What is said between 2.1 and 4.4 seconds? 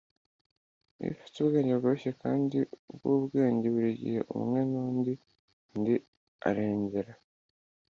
kandi bwubwenge burigihe